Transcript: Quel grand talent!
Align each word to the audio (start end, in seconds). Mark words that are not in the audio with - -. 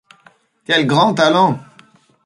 Quel 0.65 0.87
grand 0.87 1.13
talent! 1.13 1.59